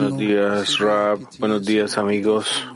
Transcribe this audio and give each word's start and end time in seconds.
Buenos 0.00 0.16
días, 0.16 0.78
Rab. 0.78 1.18
Buenos 1.38 1.66
días, 1.66 1.98
amigos. 1.98 2.66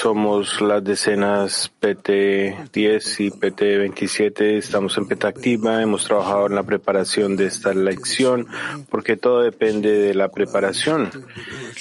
Somos 0.00 0.60
las 0.60 0.84
decenas 0.84 1.72
PT10 1.80 3.20
y 3.20 3.30
PT27. 3.30 4.58
Estamos 4.58 4.96
en 4.98 5.08
Petactiva. 5.08 5.82
Hemos 5.82 6.04
trabajado 6.04 6.46
en 6.46 6.54
la 6.54 6.62
preparación 6.62 7.34
de 7.34 7.46
esta 7.46 7.74
lección 7.74 8.46
porque 8.88 9.16
todo 9.16 9.40
depende 9.40 9.90
de 9.98 10.14
la 10.14 10.28
preparación. 10.28 11.10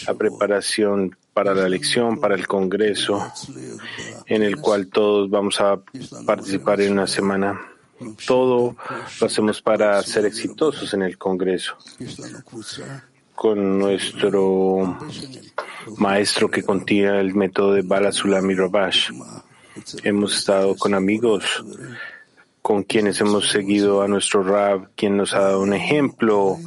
La 0.08 0.16
preparación 0.16 1.16
para 1.36 1.54
la 1.54 1.70
lección, 1.70 2.20
para 2.20 2.34
el 2.34 2.48
Congreso, 2.48 3.32
en 4.26 4.42
el 4.42 4.58
cual 4.58 4.88
todos 4.88 5.30
vamos 5.30 5.62
a 5.62 5.80
participar 6.26 6.82
en 6.82 6.94
una 6.94 7.06
semana. 7.06 7.77
Todo 8.26 8.76
lo 9.20 9.28
hacemos 9.28 9.62
para 9.62 10.02
ser 10.04 10.26
exitosos 10.26 10.94
en 10.94 11.04
el 11.04 11.18
Congreso. 11.18 11.78
Con 13.36 13.80
nuestro 13.80 14.98
maestro 15.98 16.50
que 16.50 16.64
contiene 16.64 17.20
el 17.20 17.36
método 17.36 17.74
de 17.74 17.82
Bala 17.82 18.12
Sulami 18.12 18.56
Rabash. 18.56 19.12
Hemos 20.04 20.38
estado 20.38 20.76
con 20.76 20.94
amigos 20.94 21.64
con 22.68 22.84
quienes 22.84 23.22
hemos 23.22 23.48
seguido 23.48 24.02
a 24.02 24.10
nuestro 24.10 24.44
Rab, 24.44 24.90
quien 24.94 25.16
nos 25.16 25.34
ha 25.34 25.40
dado 25.40 25.62
un 25.62 25.72
ejemplo 25.72 26.58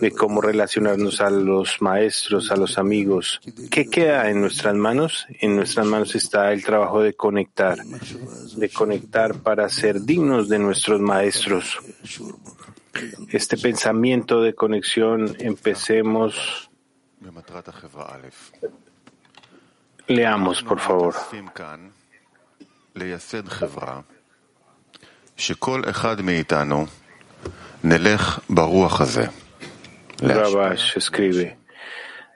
de 0.00 0.12
cómo 0.12 0.40
relacionarnos 0.40 1.20
a 1.20 1.30
los 1.30 1.82
maestros, 1.82 2.52
a 2.52 2.56
los 2.56 2.78
amigos. 2.78 3.40
¿Qué 3.68 3.90
queda 3.90 4.30
en 4.30 4.40
nuestras 4.40 4.76
manos? 4.76 5.26
En 5.40 5.56
nuestras 5.56 5.84
manos 5.84 6.14
está 6.14 6.52
el 6.52 6.62
trabajo 6.62 7.02
de 7.02 7.14
conectar, 7.14 7.76
de 7.84 8.68
conectar 8.68 9.34
para 9.34 9.68
ser 9.68 10.02
dignos 10.02 10.48
de 10.48 10.60
nuestros 10.60 11.00
maestros. 11.00 11.76
Este 13.28 13.56
pensamiento 13.56 14.40
de 14.40 14.54
conexión, 14.54 15.34
empecemos. 15.40 16.70
Leamos, 20.06 20.62
por 20.62 20.78
favor. 20.78 21.16
שכל 25.37 25.81
אחד 25.89 26.21
מאיתנו 26.21 26.85
נלך 27.83 28.39
ברוח 28.49 29.01
הזה. 29.01 29.25
Rabash 30.21 30.95
escribe, 30.95 31.57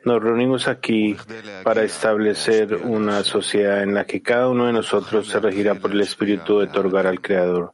nos 0.03 0.21
reunimos 0.21 0.67
aquí 0.67 1.15
para 1.63 1.83
establecer 1.83 2.75
una 2.75 3.23
sociedad 3.23 3.81
en 3.81 3.93
la 3.93 4.03
que 4.05 4.21
cada 4.21 4.49
uno 4.49 4.65
de 4.65 4.73
nosotros 4.73 5.29
se 5.29 5.39
regirá 5.39 5.75
por 5.75 5.91
el 5.91 6.01
espíritu 6.01 6.59
de 6.59 6.65
otorgar 6.65 7.07
al 7.07 7.21
Creador. 7.21 7.73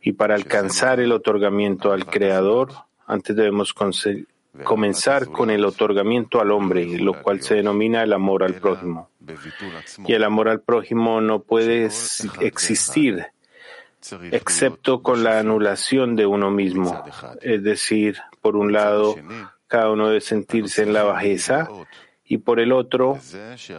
Y 0.00 0.12
para 0.12 0.36
alcanzar 0.36 1.00
el 1.00 1.10
otorgamiento 1.10 1.92
al 1.92 2.06
Creador, 2.06 2.68
antes 3.06 3.34
debemos 3.34 3.74
comenzar 4.64 5.26
con 5.26 5.50
el 5.50 5.64
otorgamiento 5.64 6.40
al 6.40 6.52
hombre, 6.52 6.98
lo 6.98 7.20
cual 7.22 7.42
se 7.42 7.54
denomina 7.56 8.02
el 8.02 8.12
amor 8.12 8.44
al 8.44 8.54
prójimo. 8.54 9.10
Y 10.06 10.12
el 10.12 10.22
amor 10.24 10.48
al 10.48 10.60
prójimo 10.60 11.20
no 11.20 11.40
puede 11.42 11.86
existir 12.40 13.26
excepto 14.31 15.01
con 15.01 15.23
la 15.23 15.39
anulación 15.39 16.15
de 16.15 16.25
uno 16.25 16.51
mismo. 16.51 17.03
Es 17.41 17.63
decir, 17.63 18.17
por 18.41 18.55
un 18.55 18.73
lado, 18.73 19.15
cada 19.67 19.89
uno 19.89 20.07
debe 20.07 20.21
sentirse 20.21 20.83
en 20.83 20.93
la 20.93 21.03
bajeza 21.03 21.67
y 22.25 22.37
por 22.37 22.59
el 22.59 22.71
otro, 22.71 23.19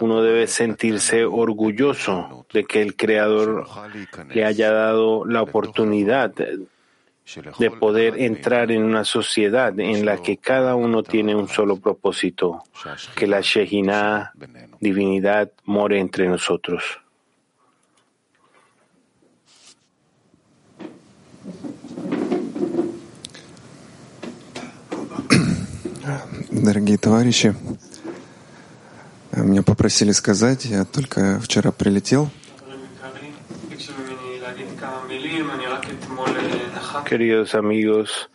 uno 0.01 0.23
debe 0.23 0.47
sentirse 0.47 1.25
orgulloso 1.25 2.47
de 2.53 2.65
que 2.65 2.83
el 2.83 2.95
Creador 2.95 3.67
le 4.33 4.45
haya 4.45 4.71
dado 4.71 5.25
la 5.25 5.43
oportunidad 5.43 6.33
de 7.59 7.71
poder 7.71 8.21
entrar 8.21 8.71
en 8.71 8.83
una 8.83 9.05
sociedad 9.05 9.79
en 9.81 10.05
la 10.05 10.19
que 10.19 10.37
cada 10.37 10.75
uno 10.75 11.03
tiene 11.03 11.35
un 11.35 11.49
solo 11.49 11.79
propósito, 11.79 12.63
que 13.17 13.27
la 13.27 13.41
Shehinah, 13.41 14.33
divinidad, 14.79 15.51
more 15.65 15.99
entre 15.99 16.29
nosotros. 16.29 17.01
Дорогие 26.55 26.99
товарищи, 26.99 27.53
меня 29.33 29.65
попросили 29.65 30.13
сказать, 30.13 30.65
я 30.67 30.85
только 30.85 31.41
вчера 31.41 31.73
прилетел. 31.73 32.31
Queridos 37.05 37.57
amigos, 37.57 38.31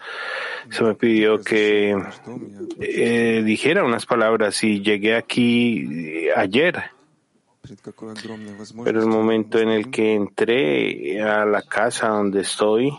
se 0.70 0.84
me 0.84 0.96
pidió 0.96 1.42
que 1.42 1.96
eh, 2.82 3.42
dijera 3.46 3.86
unas 3.86 4.06
palabras 4.06 4.66
y 4.66 4.82
llegué 4.82 5.16
aquí 5.16 6.30
ayer. 6.36 6.92
Pero 8.84 9.00
el 9.00 9.08
momento 9.08 9.60
en 9.60 9.70
el 9.70 9.90
que 9.90 10.16
entré 10.16 11.22
a 11.22 11.46
la 11.46 11.62
casa 11.62 12.10
donde 12.10 12.42
estoy, 12.42 12.92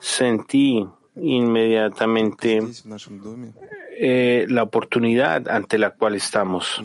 sentí 0.00 0.88
inmediatamente 1.20 2.60
eh, 3.98 4.46
la 4.48 4.62
oportunidad 4.62 5.48
ante 5.48 5.78
la 5.78 5.90
cual 5.90 6.14
estamos. 6.14 6.80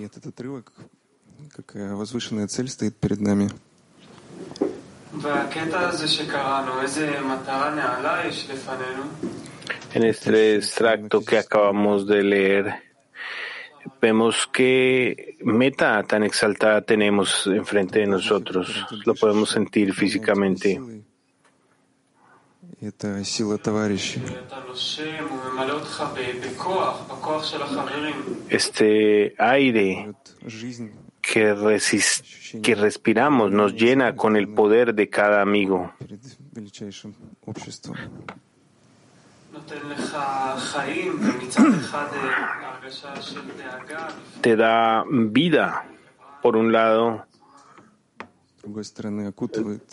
En 9.94 10.04
este 10.04 10.56
extracto 10.56 11.24
que 11.24 11.38
acabamos 11.38 12.08
de 12.08 12.24
leer, 12.24 12.74
vemos 14.02 14.50
qué 14.52 15.38
meta 15.42 16.02
tan 16.04 16.24
exaltada 16.24 16.82
tenemos 16.82 17.46
enfrente 17.48 18.00
de 18.00 18.08
nosotros. 18.08 18.86
Lo 19.06 19.14
podemos 19.14 19.52
sentir 19.52 19.94
físicamente. 19.94 20.82
Este 28.50 29.36
aire 29.38 30.14
que, 31.22 31.80
que 32.62 32.76
respiramos 32.76 33.52
nos 33.52 33.74
llena 33.74 34.16
con 34.16 34.36
el 34.36 34.54
poder 34.54 34.94
de 34.94 35.10
cada 35.10 35.42
amigo. 35.42 35.94
te 44.42 44.56
da 44.56 45.06
vida. 45.08 45.86
Por 46.42 46.58
un 46.58 46.74
lado, 46.74 47.26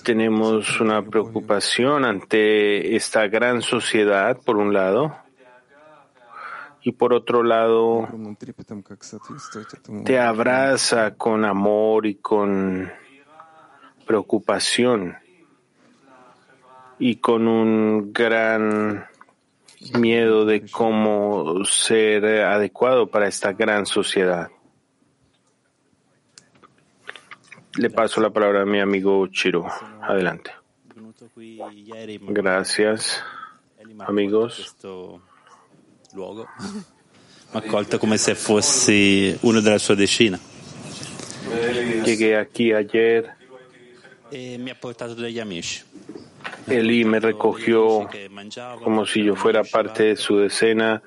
tenemos 0.05 0.81
una 0.81 1.02
preocupación 1.02 2.05
ante 2.05 2.94
esta 2.94 3.26
gran 3.26 3.62
sociedad, 3.62 4.38
por 4.44 4.58
un 4.58 4.72
lado, 4.72 5.17
y 6.82 6.93
por 6.93 7.12
otro 7.12 7.43
lado, 7.43 8.08
te 10.05 10.19
abraza 10.20 11.14
con 11.17 11.44
amor 11.44 12.06
y 12.06 12.14
con 12.17 12.90
preocupación 14.06 15.17
y 16.99 17.17
con 17.17 17.49
un 17.49 18.12
gran 18.12 19.05
miedo 19.99 20.44
de 20.44 20.69
cómo 20.70 21.64
ser 21.64 22.44
adecuado 22.44 23.08
para 23.08 23.26
esta 23.26 23.52
gran 23.52 23.84
sociedad. 23.84 24.49
Le 27.76 27.90
paso 27.90 28.20
la 28.20 28.31
palabra 28.31 28.62
a 28.62 28.67
mi 28.67 28.81
amigo 28.81 29.26
Chiro. 29.28 29.67
Adelante. 30.02 30.50
Gracias, 32.28 33.22
amigos. 34.00 34.76
Llegué 42.05 42.37
aquí 42.37 42.72
ayer. 42.72 43.31
e. 44.31 44.58
Eli 46.69 47.05
me 47.05 47.19
recogió 47.19 48.08
como 48.82 49.05
si 49.06 49.25
yo 49.25 49.34
fuera 49.34 49.64
parte 49.64 50.05
de 50.05 50.17
su 50.17 50.38
decena 50.38 51.02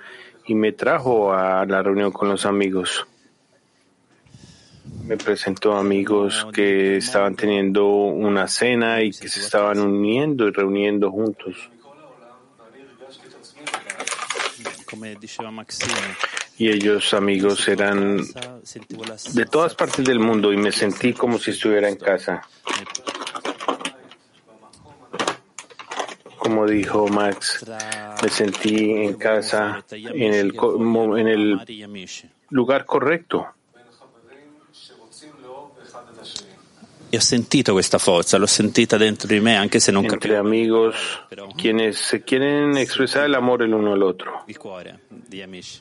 y 0.45 0.55
me 0.55 0.73
trajo 0.73 1.33
a 1.33 1.65
la 1.65 1.81
reunión 1.81 2.11
con 2.11 2.27
los 2.27 2.45
amigos. 2.45 3.07
Me 5.03 5.17
presentó 5.17 5.75
amigos 5.75 6.47
que 6.53 6.97
estaban 6.97 7.35
teniendo 7.35 7.85
una 7.85 8.47
cena 8.47 9.01
y 9.01 9.11
que 9.11 9.27
se 9.27 9.41
estaban 9.41 9.79
uniendo 9.79 10.47
y 10.47 10.51
reuniendo 10.51 11.11
juntos. 11.11 11.69
Y 16.57 16.69
ellos 16.69 17.13
amigos 17.13 17.67
eran 17.67 18.21
de 19.33 19.45
todas 19.45 19.75
partes 19.75 20.05
del 20.05 20.19
mundo 20.19 20.53
y 20.53 20.57
me 20.57 20.71
sentí 20.71 21.13
como 21.13 21.37
si 21.37 21.51
estuviera 21.51 21.89
en 21.89 21.97
casa. 21.97 22.41
Como 26.37 26.67
dijo 26.67 27.07
Max, 27.07 27.65
me 28.21 28.29
sentí 28.29 28.91
en 28.91 29.15
casa 29.15 29.83
en 29.91 30.33
el, 30.33 30.53
en 31.17 31.27
el 31.27 31.59
lugar 32.49 32.85
correcto. 32.85 33.47
E 37.13 37.17
ho 37.17 37.19
sentito 37.19 37.73
questa 37.73 37.99
forza, 37.99 38.39
l'ho 38.39 38.47
sentita 38.47 38.97
dentro 38.97 39.27
di 39.27 39.39
me, 39.39 39.55
anche 39.55 39.79
se 39.79 39.91
non 39.91 40.03
entre 40.03 40.17
capivo 40.17 40.39
amigos 40.39 40.95
quienes 41.55 41.99
se 41.99 42.23
quieren 42.23 42.75
expresar 42.75 43.25
el 43.25 43.35
amor 43.35 43.61
el 43.61 43.71
uno 43.71 43.93
al 43.93 44.01
otro. 44.01 44.43
il 44.47 44.57
cuore 44.57 45.01
degli 45.09 45.43
amici. 45.43 45.79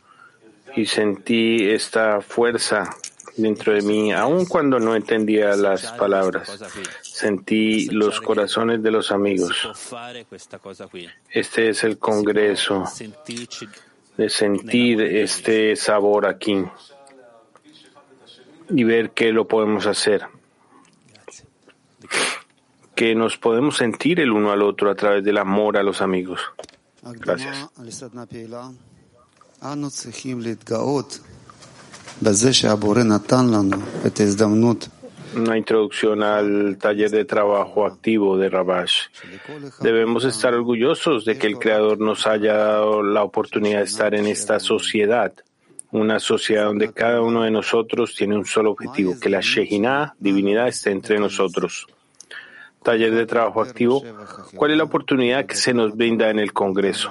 Y 0.74 0.84
sentí 0.84 1.70
esta 1.70 2.20
fuerza 2.20 2.94
dentro 3.34 3.72
de 3.72 3.80
mí, 3.80 4.12
aun 4.12 4.44
cuando 4.44 4.78
no 4.78 4.94
entendía 4.94 5.56
las 5.56 5.92
palabras. 5.92 6.50
Sentí 7.00 7.86
los 7.86 8.20
corazones 8.20 8.82
de 8.82 8.90
los 8.90 9.10
amigos. 9.10 9.56
Este 11.30 11.70
es 11.70 11.82
el 11.82 11.96
Congreso 11.96 12.84
de 14.18 14.28
sentir 14.28 15.00
este 15.00 15.76
sabor 15.76 16.26
aquí 16.26 16.62
y 18.68 18.84
ver 18.84 19.12
que 19.12 19.32
lo 19.32 19.46
podemos 19.46 19.86
hacer, 19.86 20.26
que 22.94 23.14
nos 23.14 23.38
podemos 23.38 23.76
sentir 23.76 24.20
el 24.20 24.30
uno 24.30 24.52
al 24.52 24.62
otro 24.62 24.90
a 24.90 24.94
través 24.94 25.24
del 25.24 25.38
amor 25.38 25.76
a 25.76 25.82
los 25.82 26.02
amigos. 26.02 26.40
Gracias. 27.02 27.68
Una 35.34 35.56
introducción 35.56 36.22
al 36.22 36.76
taller 36.78 37.10
de 37.10 37.24
trabajo 37.24 37.86
activo 37.86 38.36
de 38.36 38.50
Rabash. 38.50 39.06
Debemos 39.80 40.24
estar 40.24 40.52
orgullosos 40.52 41.24
de 41.24 41.38
que 41.38 41.46
el 41.46 41.58
Creador 41.58 41.98
nos 41.98 42.26
haya 42.26 42.54
dado 42.54 43.02
la 43.02 43.22
oportunidad 43.22 43.78
de 43.78 43.84
estar 43.84 44.14
en 44.14 44.26
esta 44.26 44.60
sociedad, 44.60 45.32
una 45.90 46.20
sociedad 46.20 46.66
donde 46.66 46.92
cada 46.92 47.22
uno 47.22 47.42
de 47.42 47.50
nosotros 47.50 48.14
tiene 48.14 48.36
un 48.36 48.44
solo 48.44 48.72
objetivo, 48.72 49.18
que 49.18 49.30
la 49.30 49.40
Shehinah, 49.40 50.14
divinidad, 50.18 50.68
esté 50.68 50.90
entre 50.90 51.18
nosotros. 51.18 51.86
Taller 52.82 53.14
de 53.14 53.26
trabajo 53.26 53.62
activo. 53.62 54.02
¿Cuál 54.56 54.72
es 54.72 54.76
la 54.76 54.84
oportunidad 54.84 55.46
que 55.46 55.54
se 55.54 55.74
nos 55.74 55.96
brinda 55.96 56.30
en 56.30 56.38
el 56.38 56.52
Congreso? 56.52 57.10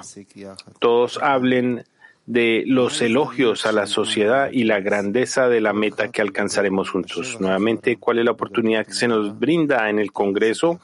Todos 0.78 1.18
hablen 1.22 1.84
de 2.26 2.62
los 2.66 3.02
elogios 3.02 3.66
a 3.66 3.72
la 3.72 3.86
sociedad 3.86 4.50
y 4.52 4.64
la 4.64 4.80
grandeza 4.80 5.48
de 5.48 5.60
la 5.60 5.72
meta 5.72 6.10
que 6.10 6.22
alcanzaremos 6.22 6.90
juntos. 6.90 7.38
Nuevamente, 7.40 7.96
¿cuál 7.96 8.18
es 8.18 8.24
la 8.24 8.30
oportunidad 8.32 8.86
que 8.86 8.92
se 8.92 9.08
nos 9.08 9.38
brinda 9.38 9.88
en 9.88 9.98
el 9.98 10.12
Congreso? 10.12 10.80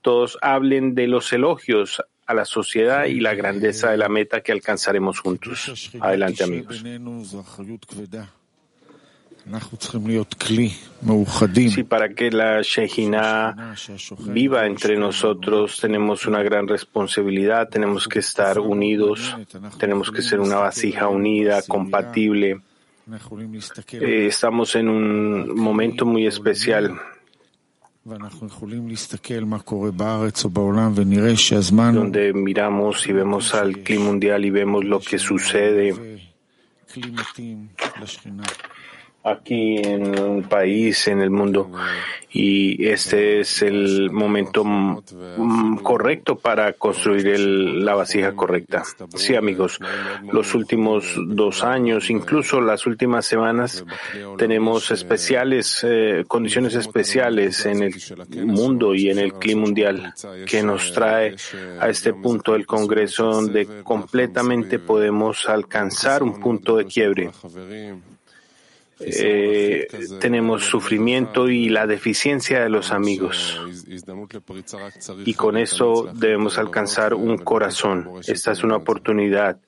Todos 0.00 0.38
hablen 0.40 0.94
de 0.94 1.06
los 1.06 1.32
elogios 1.32 2.02
a 2.26 2.34
la 2.34 2.44
sociedad 2.44 3.04
y 3.04 3.20
la 3.20 3.34
grandeza 3.34 3.90
de 3.90 3.98
la 3.98 4.08
meta 4.08 4.40
que 4.40 4.52
alcanzaremos 4.52 5.20
juntos. 5.20 5.92
Adelante, 6.00 6.44
amigos. 6.44 6.82
Sí, 11.70 11.84
para 11.84 12.08
que 12.14 12.30
la 12.30 12.62
Shekinah 12.62 13.74
viva 14.20 14.66
entre 14.66 14.96
nosotros, 14.96 15.78
tenemos 15.80 16.26
una 16.26 16.42
gran 16.42 16.66
responsabilidad, 16.66 17.68
tenemos 17.68 18.08
que 18.08 18.20
estar 18.20 18.58
unidos, 18.58 19.36
tenemos 19.78 20.10
que 20.10 20.22
ser 20.22 20.40
una 20.40 20.56
vasija 20.56 21.08
unida, 21.08 21.62
compatible. 21.68 22.60
Eh, 23.92 24.26
estamos 24.28 24.74
en 24.76 24.88
un 24.88 25.54
momento 25.54 26.06
muy 26.06 26.26
especial. 26.26 26.98
donde 32.00 32.32
miramos 32.32 33.06
y 33.06 33.12
vemos 33.12 33.54
al 33.54 33.78
clima 33.78 34.06
mundial 34.06 34.44
y 34.44 34.50
vemos 34.50 34.84
lo 34.84 35.00
que 35.00 35.18
sucede 35.18 35.94
aquí 39.24 39.78
en 39.78 40.18
un 40.20 40.42
país, 40.42 41.08
en 41.08 41.20
el 41.20 41.30
mundo. 41.30 41.70
Y 42.36 42.86
este 42.88 43.40
es 43.40 43.62
el 43.62 44.10
momento 44.10 44.64
correcto 45.82 46.36
para 46.36 46.72
construir 46.72 47.28
el- 47.28 47.84
la 47.84 47.94
vasija 47.94 48.32
correcta. 48.34 48.82
Sí, 49.14 49.36
amigos, 49.36 49.78
los 50.32 50.54
últimos 50.54 51.14
dos 51.28 51.62
años, 51.62 52.10
incluso 52.10 52.60
las 52.60 52.86
últimas 52.86 53.24
semanas, 53.24 53.84
tenemos 54.36 54.90
especiales, 54.90 55.86
eh, 55.88 56.24
condiciones 56.26 56.74
especiales 56.74 57.64
en 57.66 57.84
el 57.84 57.94
mundo 58.46 58.94
y 58.96 59.10
en 59.10 59.18
el 59.20 59.34
clima 59.34 59.62
mundial 59.62 60.12
que 60.46 60.62
nos 60.62 60.92
trae 60.92 61.36
a 61.80 61.88
este 61.88 62.12
punto 62.14 62.52
del 62.52 62.66
Congreso 62.66 63.30
donde 63.30 63.66
completamente 63.84 64.78
podemos 64.80 65.48
alcanzar 65.48 66.22
un 66.24 66.40
punto 66.40 66.76
de 66.76 66.84
quiebre. 66.86 67.30
Eh, 69.00 69.88
tenemos 70.20 70.64
sufrimiento 70.64 71.48
y 71.48 71.68
la 71.68 71.86
deficiencia 71.86 72.62
de 72.62 72.68
los 72.68 72.92
amigos. 72.92 73.60
Y 75.24 75.34
con 75.34 75.56
eso 75.56 76.10
debemos 76.14 76.58
alcanzar 76.58 77.14
un 77.14 77.38
corazón. 77.38 78.08
Esta 78.26 78.52
es 78.52 78.62
una 78.62 78.76
oportunidad. 78.76 79.58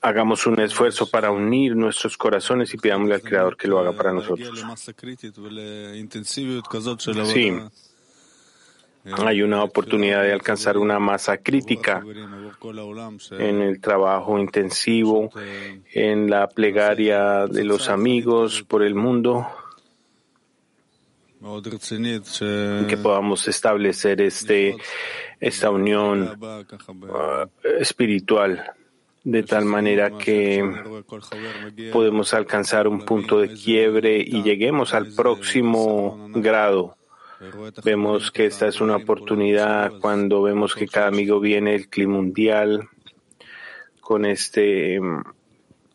Hagamos 0.00 0.46
un 0.46 0.60
esfuerzo 0.60 1.10
para 1.10 1.32
unir 1.32 1.74
nuestros 1.74 2.16
corazones 2.16 2.72
y 2.74 2.76
pidámosle 2.76 3.14
al 3.14 3.22
Creador 3.22 3.56
que 3.56 3.66
lo 3.66 3.80
haga 3.80 3.92
para 3.92 4.12
nosotros. 4.12 4.64
Sí, 7.32 7.52
hay 9.24 9.42
una 9.42 9.62
oportunidad 9.62 10.22
de 10.22 10.32
alcanzar 10.32 10.78
una 10.78 10.98
masa 10.98 11.38
crítica 11.38 12.02
en 13.38 13.62
el 13.62 13.80
trabajo 13.80 14.38
intensivo, 14.38 15.30
en 15.92 16.28
la 16.30 16.48
plegaria 16.48 17.46
de 17.46 17.64
los 17.64 17.88
amigos 17.88 18.62
por 18.62 18.82
el 18.82 18.94
mundo, 18.94 19.46
que 22.88 22.96
podamos 23.00 23.46
establecer 23.46 24.20
este, 24.20 24.76
esta 25.38 25.70
unión 25.70 26.38
ah, 27.12 27.46
espiritual 27.78 28.72
de 29.22 29.42
tal 29.42 29.64
manera 29.64 30.16
que 30.18 30.62
podemos 31.92 32.32
alcanzar 32.32 32.86
un 32.86 33.04
punto 33.04 33.40
de 33.40 33.52
quiebre 33.52 34.18
y 34.18 34.42
lleguemos 34.42 34.94
al 34.94 35.12
próximo 35.14 36.28
grado 36.32 36.95
Vemos 37.84 38.30
que 38.30 38.46
esta 38.46 38.66
es 38.66 38.80
una 38.80 38.96
oportunidad 38.96 39.92
cuando 40.00 40.42
vemos 40.42 40.74
que 40.74 40.88
cada 40.88 41.08
amigo 41.08 41.38
viene 41.38 41.74
el 41.74 41.88
clima 41.88 42.14
mundial 42.14 42.88
con 44.00 44.24
este 44.24 44.94
em, 44.94 45.22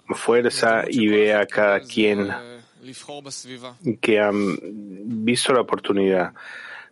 fuerza 0.09 0.83
y 0.87 1.07
ve 1.07 1.33
a 1.33 1.45
cada 1.47 1.79
quien 1.79 2.29
que 3.99 4.19
han 4.19 4.57
visto 5.23 5.53
la 5.53 5.61
oportunidad. 5.61 6.33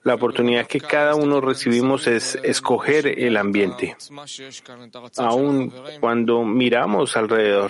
La 0.09 0.15
oportunidad 0.15 0.65
que 0.65 0.81
cada 0.81 1.13
uno 1.13 1.39
recibimos 1.39 2.07
es 2.07 2.35
escoger 2.41 3.19
el 3.19 3.37
ambiente. 3.37 3.95
Aun 5.17 5.71
cuando 5.99 6.43
miramos 6.43 7.15
alrededor, 7.15 7.69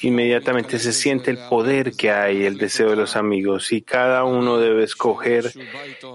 inmediatamente 0.00 0.78
se 0.78 0.94
siente 0.94 1.30
el 1.30 1.36
poder 1.50 1.92
que 1.92 2.10
hay, 2.10 2.46
el 2.46 2.56
deseo 2.56 2.88
de 2.88 2.96
los 2.96 3.14
amigos, 3.14 3.72
y 3.72 3.82
cada 3.82 4.24
uno 4.24 4.56
debe 4.56 4.84
escoger 4.84 5.52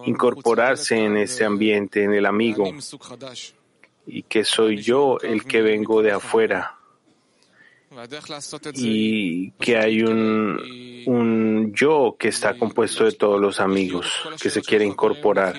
incorporarse 0.06 0.98
en 0.98 1.16
este 1.16 1.46
ambiente, 1.46 2.02
en 2.02 2.16
el 2.16 2.25
amigo, 2.25 2.74
y 4.08 4.24
que 4.24 4.44
soy 4.44 4.82
yo 4.82 5.20
el 5.22 5.46
que 5.46 5.62
vengo 5.62 6.02
de 6.02 6.14
afuera 6.14 6.75
y 8.74 9.52
que 9.52 9.78
hay 9.78 10.02
un, 10.02 10.60
un 11.06 11.74
yo 11.74 12.16
que 12.20 12.30
está 12.30 12.58
compuesto 12.58 13.06
de 13.06 13.12
todos 13.14 13.40
los 13.40 13.60
amigos 13.60 14.08
que 14.42 14.50
se 14.50 14.62
quiere 14.62 14.86
incorporar 14.86 15.56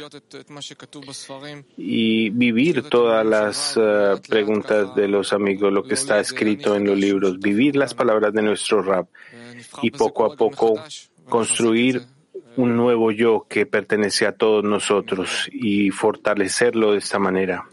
y 1.77 2.31
vivir 2.31 2.83
todas 2.89 3.25
las 3.25 3.77
uh, 3.77 4.21
preguntas 4.29 4.95
de 4.95 5.09
los 5.09 5.33
amigos, 5.33 5.73
lo 5.73 5.83
que 5.83 5.95
está 5.95 6.21
escrito 6.21 6.77
en 6.77 6.85
los 6.85 6.99
libros, 6.99 7.39
vivir 7.39 7.77
las 7.77 7.95
palabras 7.95 8.33
de 8.33 8.43
nuestro 8.43 8.83
rap 8.83 9.09
y 9.83 9.91
poco 9.91 10.25
a 10.25 10.37
poco 10.37 10.75
construir 11.29 12.03
un 12.57 12.77
nuevo 12.77 13.11
yo 13.11 13.47
que 13.49 13.67
pertenece 13.67 14.27
a 14.27 14.33
todos 14.33 14.65
nosotros 14.65 15.49
y 15.53 15.91
fortalecerlo 15.91 16.93
de 16.93 16.99
esta 16.99 17.19
manera 17.19 17.67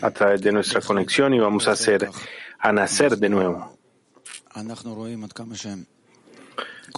a 0.00 0.10
través 0.10 0.40
de 0.42 0.52
nuestra 0.52 0.80
conexión 0.80 1.34
y 1.34 1.38
vamos 1.38 1.68
a 1.68 1.72
hacer 1.72 2.10
a 2.58 2.72
nacer 2.72 3.16
de 3.16 3.28
nuevo. 3.28 3.76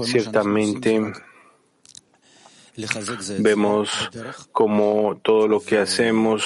Ciertamente 0.02 1.12
vemos 3.38 3.90
como 4.50 5.20
todo 5.22 5.46
lo 5.46 5.60
que 5.60 5.78
hacemos 5.78 6.44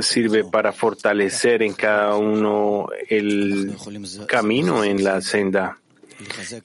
sirve 0.00 0.44
para 0.44 0.72
fortalecer 0.72 1.62
en 1.62 1.74
cada 1.74 2.16
uno 2.16 2.88
el 3.08 3.76
camino 4.26 4.82
en 4.82 5.04
la 5.04 5.20
senda. 5.20 5.78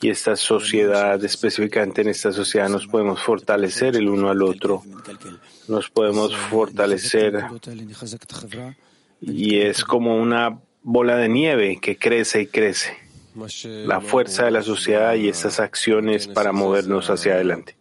Y 0.02 0.10
esta 0.10 0.36
sociedad, 0.36 1.24
específicamente 1.24 2.02
en 2.02 2.10
esta 2.10 2.34
sociedad, 2.34 2.68
nos 2.68 2.88
podemos 2.88 3.22
fortalecer 3.22 3.96
el 3.96 4.10
uno 4.10 4.30
al 4.30 4.42
otro. 4.42 4.84
Nos 5.70 5.90
podemos 5.90 6.36
fortalecer 6.36 7.46
y 9.22 9.60
es 9.60 9.86
como 9.86 10.18
una 10.18 10.60
bola 10.84 11.16
de 11.16 11.30
nieve 11.30 11.80
que 11.82 11.98
crece 11.98 12.42
y 12.42 12.48
crece. 12.48 13.05
La 13.86 14.02
fuerza 14.02 14.46
de 14.46 14.52
la 14.52 14.62
sociedad 14.62 15.14
y 15.16 15.28
esas 15.28 15.60
acciones 15.60 16.28
para 16.28 16.52
movernos 16.52 17.10
hacia 17.10 17.34
adelante. 17.34 17.76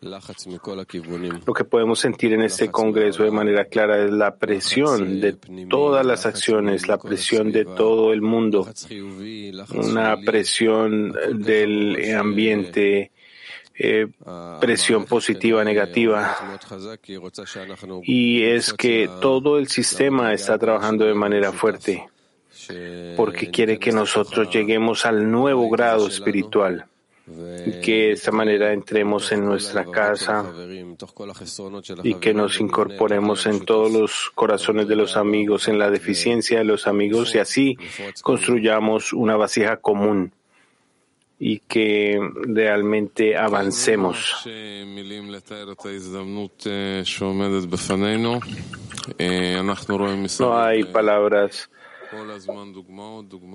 Lo 0.00 1.54
que 1.54 1.64
podemos 1.64 1.98
sentir 1.98 2.32
en 2.34 2.42
este 2.42 2.70
Congreso 2.70 3.24
de 3.24 3.30
manera 3.30 3.64
clara 3.64 4.04
es 4.04 4.10
la 4.10 4.36
presión 4.36 5.20
de 5.20 5.32
todas 5.68 6.04
las 6.04 6.26
acciones, 6.26 6.86
la 6.86 6.98
presión 6.98 7.50
de 7.50 7.64
todo 7.64 8.12
el 8.12 8.20
mundo, 8.20 8.68
una 9.70 10.18
presión 10.18 11.12
del 11.12 12.14
ambiente, 12.14 13.10
eh, 13.74 14.06
presión 14.60 15.06
positiva, 15.06 15.64
negativa. 15.64 16.58
Y 18.02 18.42
es 18.42 18.72
que 18.74 19.08
todo 19.20 19.58
el 19.58 19.68
sistema 19.68 20.34
está 20.34 20.58
trabajando 20.58 21.06
de 21.06 21.14
manera 21.14 21.52
fuerte 21.52 22.06
porque 23.16 23.50
quiere 23.50 23.78
que 23.78 23.92
nosotros 23.92 24.48
lleguemos 24.50 25.06
al 25.06 25.30
nuevo 25.30 25.68
grado 25.70 26.06
espiritual 26.08 26.86
y 27.28 27.80
que 27.80 27.92
de 27.92 28.10
esta 28.12 28.30
manera 28.30 28.72
entremos 28.72 29.32
en 29.32 29.44
nuestra 29.44 29.84
casa 29.84 30.44
y 32.04 32.14
que 32.14 32.32
nos 32.32 32.60
incorporemos 32.60 33.46
en 33.46 33.64
todos 33.64 33.92
los 33.92 34.30
corazones 34.34 34.86
de 34.86 34.94
los 34.94 35.16
amigos, 35.16 35.66
en 35.66 35.78
la 35.78 35.90
deficiencia 35.90 36.58
de 36.58 36.64
los 36.64 36.86
amigos 36.86 37.34
y 37.34 37.38
así 37.38 37.76
construyamos 38.22 39.12
una 39.12 39.36
vasija 39.36 39.78
común 39.78 40.32
y 41.38 41.58
que 41.60 42.18
realmente 42.46 43.36
avancemos. 43.36 44.42
No 50.40 50.58
hay 50.58 50.84
palabras. 50.84 51.68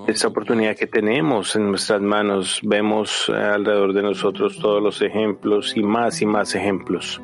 Esta 0.07 0.29
oportunidad 0.29 0.77
que 0.77 0.87
tenemos 0.87 1.57
en 1.57 1.69
nuestras 1.69 2.01
manos, 2.01 2.61
vemos 2.63 3.29
alrededor 3.29 3.93
de 3.93 4.03
nosotros 4.03 4.59
todos 4.59 4.83
los 4.83 5.03
ejemplos 5.03 5.77
y 5.77 5.83
más 5.83 6.23
y 6.23 6.27
más 6.27 6.55
ejemplos. 6.55 7.21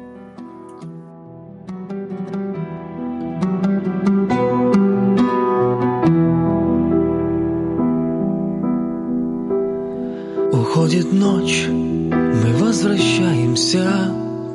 Уходит 10.52 11.12
ночь, 11.12 11.66
мы 11.68 12.52
возвращаемся 12.58 13.84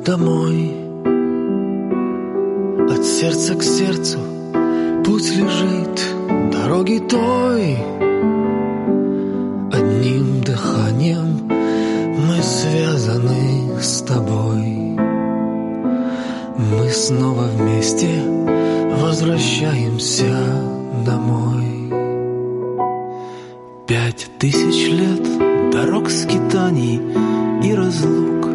домой. 0.04 0.74
От 2.88 3.04
сердца 3.04 3.56
к 3.56 3.62
сердцу 3.62 4.18
путь 4.18 4.18
лежит 4.18 4.21
дороги 7.13 7.53
той. 7.53 7.77
Одним 9.71 10.41
дыханием 10.41 11.47
мы 11.47 12.41
связаны 12.41 13.79
с 13.81 14.01
тобой. 14.01 14.97
Мы 16.57 16.89
снова 16.89 17.43
вместе 17.57 18.07
возвращаемся 19.01 20.33
домой. 21.05 21.91
Пять 23.87 24.29
тысяч 24.39 24.89
лет 24.89 25.71
дорог 25.71 26.09
скитаний 26.09 27.01
и 27.63 27.73
разлук. 27.73 28.47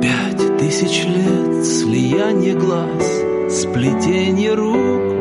Пять 0.00 0.58
тысяч 0.58 1.04
лет 1.04 1.64
слияние 1.66 2.54
глаз, 2.54 3.22
сплетение 3.50 4.54
рук. 4.54 5.19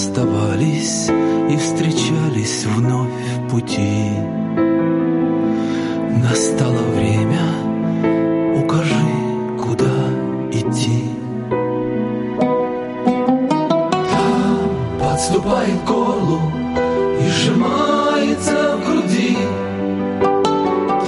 Расставались 0.00 1.10
и 1.50 1.56
встречались 1.58 2.64
вновь 2.64 3.10
в 3.36 3.50
пути. 3.50 4.08
Настало 6.22 6.80
время, 6.96 7.42
укажи, 8.56 8.94
куда 9.62 9.92
идти. 10.52 11.04
Там 14.10 14.70
подступает 14.98 15.82
к 15.82 15.86
горлу 15.86 16.50
и 17.20 17.28
сжимается 17.28 18.78
в 18.78 18.86
груди. 18.86 19.36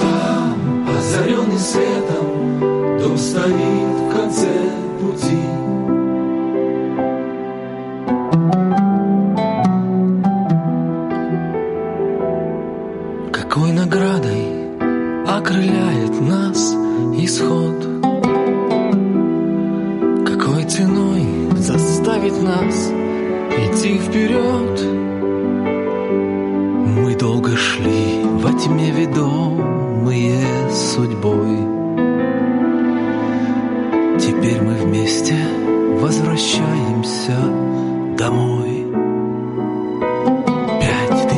Там, 0.01 0.87
озаренный 0.99 1.57
светом, 1.57 2.99
дом 2.99 3.17
стоит 3.17 3.97
в 4.07 4.15
конце 4.15 4.53
пути. 5.01 5.82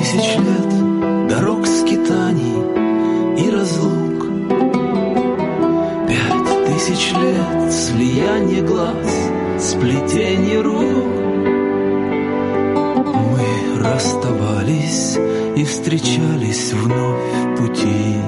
Тысяч 0.06 0.38
лет 0.38 1.28
дорог 1.28 1.66
скитаний 1.66 3.44
и 3.44 3.50
разлук. 3.50 4.26
Пять 6.08 6.66
тысяч 6.68 7.12
лет 7.14 7.74
слияние 7.74 8.62
глаз, 8.62 9.32
сплетение 9.60 10.62
рук. 10.62 11.08
Мы 13.32 13.84
расставались 13.84 15.18
и 15.56 15.64
встречались 15.64 16.74
вновь 16.74 17.34
в 17.34 17.56
пути. 17.58 18.25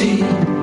see. 0.00 0.59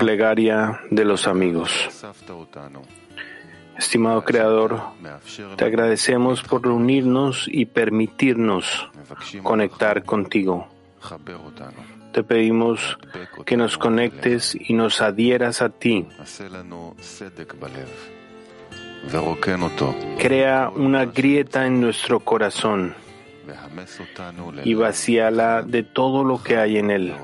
Plegaria 0.00 0.80
de 0.90 1.04
los 1.04 1.26
amigos. 1.26 1.88
Estimado 3.76 4.22
Creador, 4.24 4.80
te 5.56 5.64
agradecemos 5.64 6.42
por 6.42 6.62
reunirnos 6.62 7.48
y 7.48 7.66
permitirnos 7.66 8.88
conectar 9.42 10.04
contigo. 10.04 10.68
Te 12.12 12.22
pedimos 12.22 12.96
que 13.44 13.56
nos 13.56 13.76
conectes 13.76 14.56
y 14.58 14.74
nos 14.74 15.00
adhieras 15.00 15.60
a 15.60 15.70
ti. 15.70 16.06
Crea 20.18 20.70
una 20.74 21.04
grieta 21.06 21.66
en 21.66 21.80
nuestro 21.80 22.20
corazón 22.20 22.94
y 24.62 24.74
vacíala 24.74 25.62
de 25.62 25.82
todo 25.82 26.22
lo 26.22 26.42
que 26.42 26.56
hay 26.56 26.78
en 26.78 26.90
él. 26.90 27.14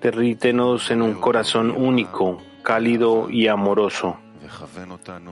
Derrítenos 0.00 0.90
en 0.90 1.02
un 1.02 1.14
corazón 1.14 1.70
único, 1.70 2.40
cálido 2.62 3.28
y 3.30 3.48
amoroso. 3.48 4.18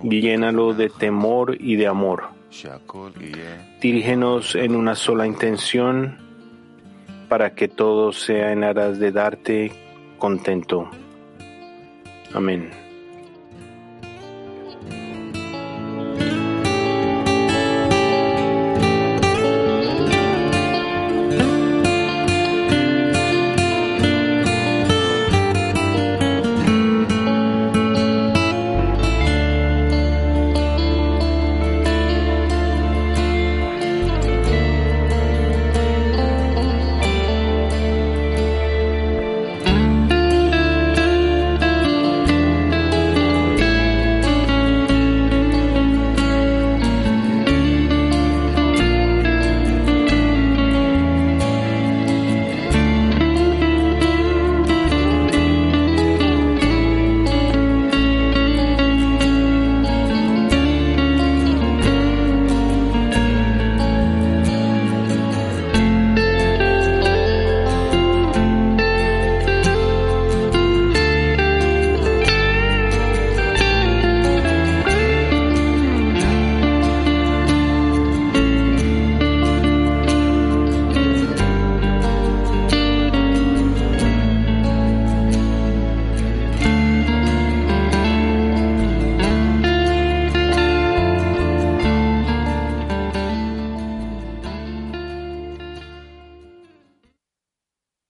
Llénalo 0.02 0.74
de 0.74 0.88
temor 0.88 1.57
y 1.61 1.76
de 1.76 1.87
amor. 1.87 2.24
Dirígenos 3.81 4.55
en 4.55 4.74
una 4.74 4.94
sola 4.94 5.26
intención 5.26 6.18
para 7.29 7.55
que 7.55 7.68
todo 7.68 8.12
sea 8.12 8.52
en 8.52 8.64
aras 8.64 8.98
de 8.98 9.12
darte 9.12 9.72
contento. 10.18 10.90
Amén. 12.33 12.86